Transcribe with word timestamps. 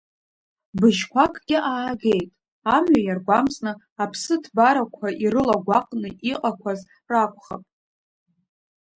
Быжьқәакгьы 0.77 1.57
аагеит, 1.71 2.29
амҩа 2.75 2.99
иаргәамҵны, 3.03 3.71
аԥсыҭбарақәа 4.03 5.07
ирылагәаҟны 5.23 6.09
иҟақәаз 6.31 6.79
ракәхап. 7.09 7.63